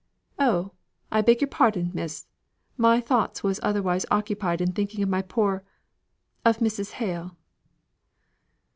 [0.39, 0.71] "Oh!
[1.11, 2.25] I beg your pardon, Miss!
[2.75, 5.63] My thoughts was otherwise occupied in thinking of my poor
[6.43, 6.93] of Mrs.
[6.93, 7.37] Hale."